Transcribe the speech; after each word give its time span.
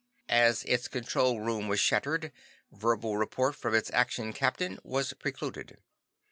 "As 0.29 0.63
its 0.63 0.87
control 0.87 1.39
room 1.41 1.67
was 1.67 1.79
shattered, 1.79 2.31
verbal 2.71 3.17
report 3.17 3.55
from 3.55 3.75
its 3.75 3.91
Action 3.93 4.33
Captain 4.33 4.79
was 4.83 5.13
precluded. 5.13 5.77